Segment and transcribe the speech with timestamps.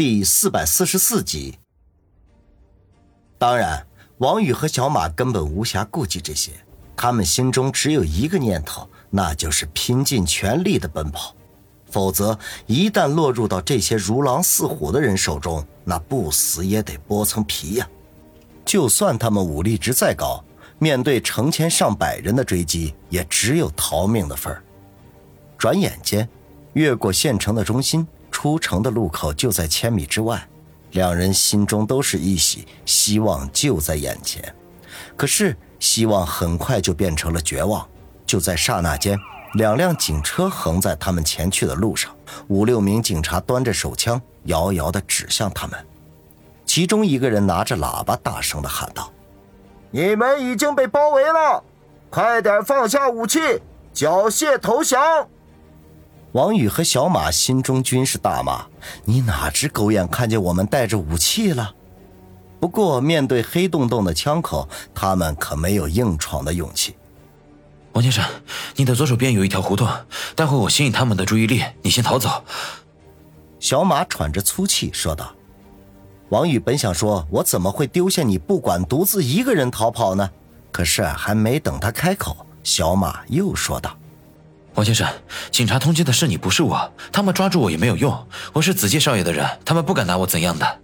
[0.00, 1.58] 第四百四十四集。
[3.36, 6.52] 当然，王宇和小马根本无暇顾及这些，
[6.96, 11.36] 他们心中只有一个念头，那就是拼尽全力的奔跑。
[11.90, 17.86] 否则，一旦落入到这些如狼似虎的人手中，那不死也得剥层皮呀！
[18.64, 20.42] 就算他们武力值再高，
[20.78, 24.62] 面对成千上百人的追击，也只有逃命的份儿。
[25.58, 26.26] 转眼间，
[26.72, 28.08] 越过县城的中心，
[28.40, 30.42] 出城的路口就在千米之外。
[30.92, 34.42] 两人心中都是一喜，希望就在眼前。
[35.14, 37.86] 可是，希望很快就变成了绝望。
[38.24, 39.18] 就在刹那间，
[39.56, 42.16] 两辆警车横在他们前去的路上，
[42.48, 45.78] 五六名警察端着手枪，遥遥地指向他们。
[46.64, 49.12] 其中一个人拿着喇叭，大声地喊道
[49.92, 51.62] ：“你们已经被包围了，
[52.08, 53.38] 快点放下武器，
[53.92, 55.28] 缴械投降！”
[56.32, 58.66] 王宇和小马心中均是大骂
[59.04, 61.74] ：“你哪只狗眼看见我们带着武器了？”
[62.60, 66.94] 不过，面对黑洞洞的枪口，他们可没有硬闯的勇气。
[67.92, 68.24] 王先生，
[68.76, 69.88] 你的左手边有一条胡同，
[70.36, 72.44] 待会我吸引他们的注意力，你先逃走。”
[73.58, 75.32] 小马喘着粗气说道。
[76.28, 80.30] 王宇本想说：“我怎么会丢下你不管，独自一个人逃跑呢？”
[80.70, 83.98] 可是还没等他开口，小马又说道
[84.74, 85.06] ：“王先生，
[85.50, 86.92] 警察通缉的是你，不是我。
[87.12, 90.80] 他们抓住我也没有用，我是子介少爷的人，他们不敢拿我怎样的。”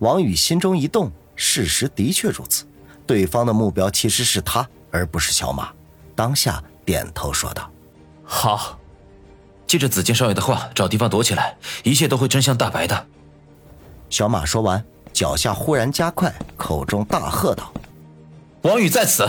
[0.00, 2.64] 王宇心中一动，事实的确如此，
[3.06, 5.70] 对方的目标其实是他，而不是小马。
[6.16, 7.70] 当下点头说道
[8.24, 8.78] ：“好，
[9.66, 13.06] 记着子健少爷的话，找地方躲起来，一切都会真相大白的。”
[14.10, 17.72] 小马说完，脚下忽然加快，口中大喝道
[18.62, 19.28] ：“王宇在此！”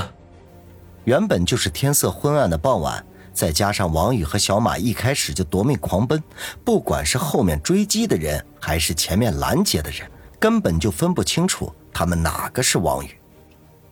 [1.06, 6.24] 原本就是天色昏暗的傍晚，再加上王宇和小马一开始就夺命狂奔，
[6.64, 13.10] 不管是后面追击的人，还是前面拦截的人，根本就分不清楚他们哪个是王宇。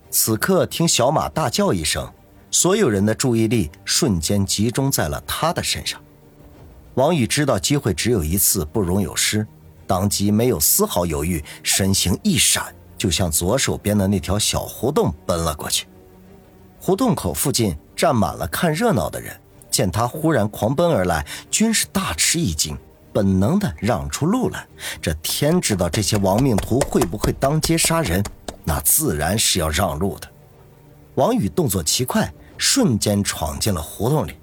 [0.09, 2.11] 此刻听小马大叫一声。
[2.55, 5.99] 所有人的注意力瞬间集中在了他的身上。
[6.93, 9.43] 王宇知道机会只有一次，不容有失，
[9.87, 15.87] 当即没有丝毫犹豫，身形一闪，就向左手边的那条小胡同奔了过去。
[16.79, 19.35] 胡同口附近站满了看热闹的人，
[19.69, 22.77] 见他忽然狂奔而来，均是大吃一惊，
[23.11, 24.65] 本能的让出路来。
[25.01, 28.23] 这天知道这些亡命徒会不会当街杀人，
[28.63, 30.29] 那自然是要让路的。
[31.15, 32.33] 王宇动作奇快。
[32.55, 34.37] 瞬间闯进了胡同里，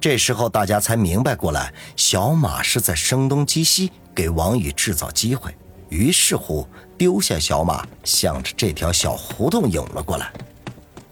[0.00, 5.54] 这时候大家才明白过来，小马是在声东击西，给王宇制造机会。
[5.88, 6.66] 于是乎，
[6.98, 10.32] 丢下小马，向着这条小胡同涌了过来。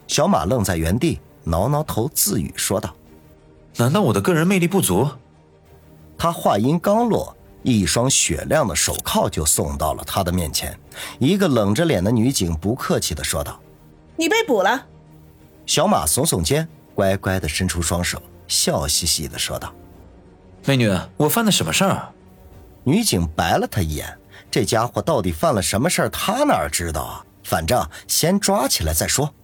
[0.08, 2.94] 小马愣在原地，挠挠头，自语说道
[3.76, 5.08] ：“难道我的个人魅力不足？”
[6.18, 10.78] 他话音刚落，一双雪亮的手铐就送到了他的面前。
[11.18, 13.60] 一个冷着脸的女警不客气地说道
[14.16, 14.86] ：“你被捕了。”
[15.66, 19.72] 小马耸耸肩，乖乖的伸出双手，笑嘻嘻的说道
[20.64, 22.12] ：“美女，我犯了什么事儿？”
[22.84, 24.18] 女警白了他一眼，
[24.50, 26.08] 这家伙到底犯了什么事儿？
[26.10, 27.24] 他哪知道啊？
[27.42, 29.34] 反正先抓起来再说。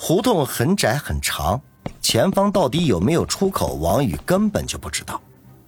[0.00, 1.60] 胡同很窄很长，
[2.00, 3.74] 前方到底有没有出口？
[3.74, 5.20] 王宇根本就不知道。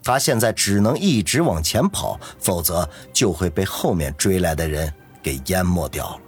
[0.05, 4.91] 他现在只能一直往前跑，否则就会被后面追来的人
[5.21, 6.19] 给淹没掉了。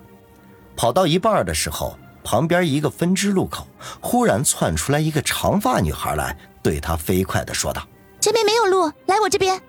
[0.77, 1.97] 跑到一半的时候。
[2.25, 3.67] 旁边一个分支路口，
[4.01, 7.85] 忽然窜出来一个长发女孩来，对他飞快地说道
[8.21, 9.61] ：“这边没有路，来我这边。”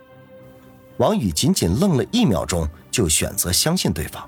[0.98, 4.24] 王宇仅仅愣了一秒钟，就选择相信对方。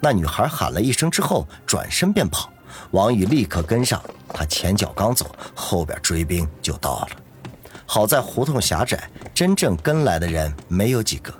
[0.00, 2.50] 那女孩喊了一声之后，转身便跑。
[2.92, 7.08] 王宇立刻跟上，他前脚刚走，后边追兵就到了。
[7.86, 11.32] 好在胡同狭窄，真正跟来的人没有几个。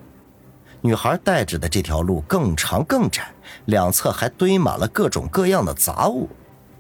[0.81, 3.33] 女孩带着的这条路更长更窄，
[3.67, 6.29] 两侧还堆满了各种各样的杂物。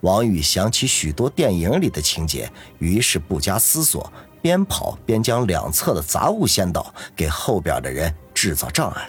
[0.00, 9.08] 王宇想起许多电影里的情节，于是不加思索，边跑边将两侧的杂物掀倒，给后边的人制造障碍。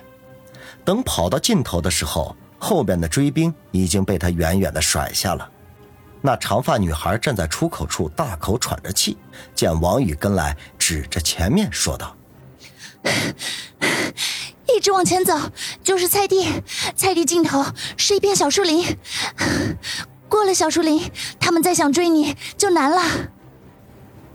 [0.85, 5.49] 等跑到尽头的时候，后边的追兵已经被他远远的甩下了。
[6.21, 9.17] 那长发女孩站在出口处，大口喘着气，
[9.53, 12.15] 见王宇跟来，指着前面说道。
[14.65, 15.37] 一直往前走，
[15.83, 16.47] 就是菜地，
[16.95, 17.65] 菜地尽头
[17.97, 18.97] 是一片小树林。
[20.29, 21.11] 过了小树林，
[21.41, 23.01] 他们再想追你就难了。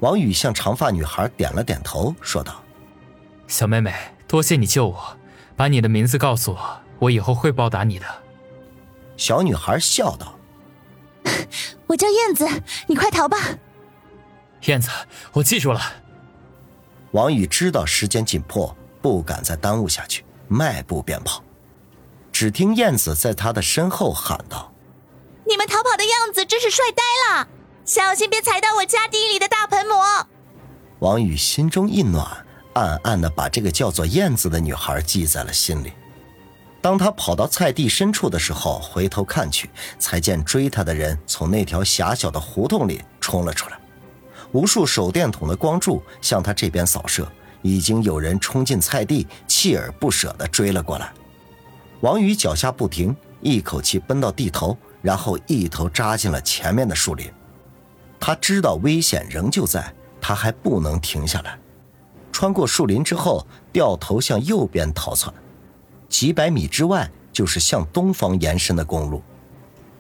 [0.01, 2.63] 王宇向长发女孩点了点头，说道
[3.49, 3.95] ：“小妹妹，
[4.29, 5.17] 多谢你救我，
[5.57, 8.07] 把你的名字告诉我，我以后会报答你的。”
[9.17, 10.39] 小女孩笑道
[11.89, 12.49] ：“我叫燕子，
[12.87, 13.37] 你快逃吧。”
[14.67, 14.91] 燕子，
[15.33, 15.81] 我记住了。
[17.13, 18.77] 王宇知道时间紧迫。
[19.01, 21.41] 不敢再耽误下去，迈步便跑。
[22.33, 24.73] 只听燕子在他的身后喊道
[25.47, 27.49] ：“你们逃跑的样子真是帅呆了，
[27.85, 30.27] 小心别踩到我家地里的大盆馍。”
[30.99, 35.93] 王宇心中一暖，暗暗的把这个叫做燕子的女孩记在了心里。
[36.81, 43.79] 当他跑到菜地深处的时候，回头看去，才见追他的人从那条狭小的胡同里冲了出来，
[44.53, 47.31] 无数手电筒的光柱向他这边扫射，
[47.63, 51.13] 已经有人冲进菜地，锲而不舍地追了过来。
[52.01, 57.29] 王宇脚下不停，一口气奔到地头，然后一头扎进了前面的树林。
[58.21, 61.59] 他知道危险仍旧在，他还不能停下来。
[62.31, 65.35] 穿过树林之后，掉头向右边逃窜。
[66.09, 69.23] 几百米之外就是向东方延伸的公路，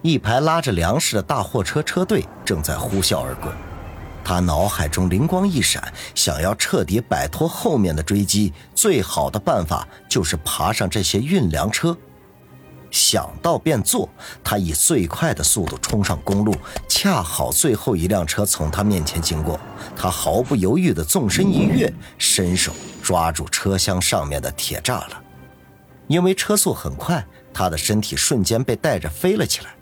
[0.02, 3.52] 一排拉着粮食的大货车车队正在呼啸而过。
[4.24, 11.96] 他脑海中灵光一闪，想要彻底摆脱后面的追击，最好的办法就是爬上这些运粮车。
[12.90, 14.08] 想到便做，
[14.42, 16.54] 他以最快的速度冲上公路，
[16.88, 19.58] 恰好最后一辆车从他面前经过，
[19.96, 22.72] 他毫不犹豫地纵身一跃，伸手
[23.02, 25.27] 抓住车厢上面的铁栅栏。
[26.08, 27.24] 因为车速很快，
[27.54, 29.76] 他的身体瞬间被带着飞了起来，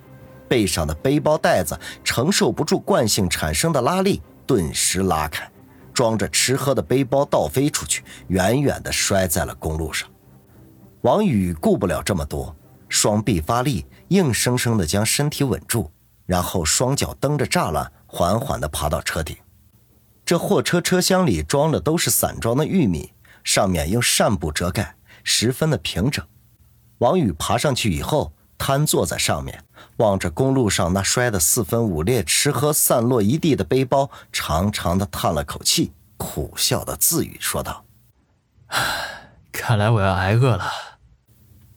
[0.46, 5.50] 背上的背包带子承受不住惯性产生的拉力，顿时拉开，
[5.94, 10.08] 装着吃喝的背包倒飞出去，远远地摔在了公路上。
[11.02, 12.54] 王宇顾不了这么多，
[12.88, 15.88] 双臂发力，硬生生地将身体稳住，
[16.26, 19.36] 然后双脚蹬着栅栏，缓缓地爬到车顶。
[20.24, 23.12] 这货车车厢里装的都是散装的玉米，
[23.44, 24.95] 上面用扇布遮盖。
[25.28, 26.24] 十分的平整，
[26.98, 29.64] 王宇爬上去以后，瘫坐在上面，
[29.96, 37.84] 望着公路上那摔得四分五裂、吃喝散落一地的背包，长长的叹了口气，苦笑的自语说道
[39.50, 40.70] ：“看来我要挨饿了。”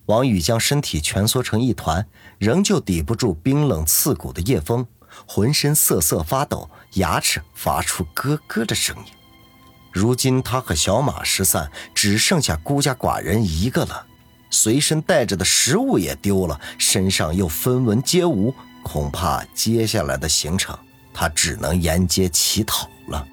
[0.06, 2.08] 王宇将身体蜷缩成一团，
[2.38, 4.86] 仍旧抵不住冰冷刺骨的夜风，
[5.28, 9.19] 浑身瑟瑟发抖，牙齿发出咯咯的声音。
[9.92, 14.06] 如今他和小马失散，只剩下孤家寡人一个了，
[14.50, 18.54] 随身带着的食物也丢了，身上又分文皆无，
[18.84, 20.78] 恐怕接下来的行程
[21.14, 23.28] 他只能沿街乞讨了。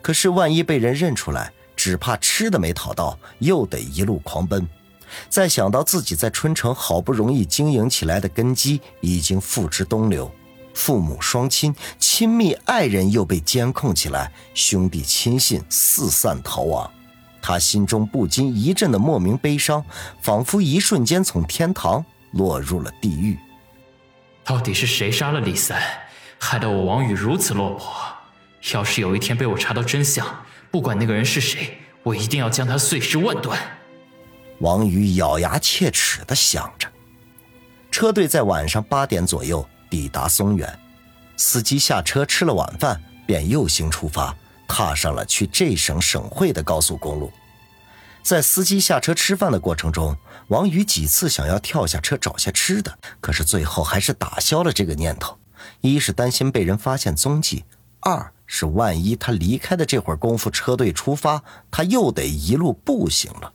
[0.00, 4.66] 可是万一被人认出来，只怕吃的没讨到，又得一路狂奔。
[5.28, 10.30] 再想到自己在春城好不容易经营起来的根基已经付之东流。
[10.76, 16.88] 父母双亲、亲密爱人又被监控起来，兄弟亲信四散逃亡，
[17.40, 19.82] 他心中不禁一阵的莫名悲伤，
[20.20, 23.38] 仿佛一瞬间从天堂落入了地狱。
[24.44, 25.82] 到底是谁杀了李三，
[26.38, 27.90] 害得我王宇如此落魄？
[28.74, 30.26] 要是有一天被我查到真相，
[30.70, 33.58] 不管那个人是谁，我一定要将他碎尸万段。
[34.58, 36.86] 王宇咬牙切齿地想着。
[37.90, 39.66] 车队在晚上八点左右。
[39.96, 40.78] 抵达松原，
[41.38, 44.36] 司机下车吃了晚饭，便右行出发，
[44.68, 47.32] 踏上了去这省省会的高速公路。
[48.22, 50.14] 在司机下车吃饭的过程中，
[50.48, 55.38] 王宇几次想要跳下车找些吃的，可是最后还是打消了这个念头。
[55.80, 57.64] 一是担心被人发现踪迹，
[58.00, 63.50] 二是万一他离开的这会儿功夫车队出发，他又得一路步行了。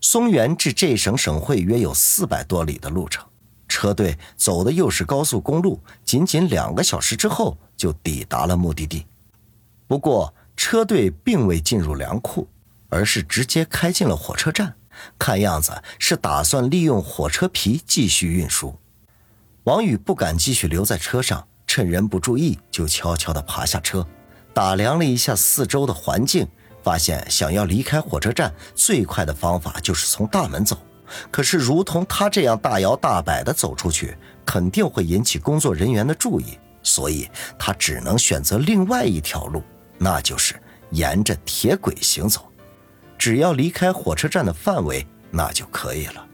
[0.00, 3.22] 松原至这省省会约有四百多里的路程。
[3.68, 9.06] 车队走的又是高速公路，仅仅两个小时之后就抵达了目的地。
[9.86, 12.48] 不过，车队并未进入粮库，
[12.88, 14.74] 而是直接开进了火车站。
[15.16, 18.76] 看样子是打算利用火车皮继续运输。
[19.62, 24.04] 王宇不敢继续留在车上，趁人不注意就悄悄地爬下车，
[24.52, 26.48] 打量了一下四周的环境，
[26.82, 30.76] 发现想要离开火车站最快的方法就是从大门走。
[31.30, 39.62] 可是，如同他这样大摇大摆地走出去，肯定会引起工作人员的注意，所以他只能选择另外一条路，
[39.98, 40.54] 那就是
[40.90, 42.50] 沿着铁轨行走。
[43.16, 46.24] 只要离开火车站的范围，那就可以了。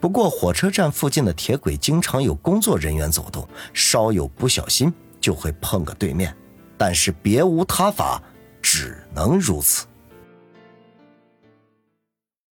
[0.00, 6.34] 不过，火车站附近的铁轨经常有工作人员走动，稍有不小心就会碰个对面。
[6.76, 8.22] 但是别无他法，
[8.60, 9.86] 只能如此。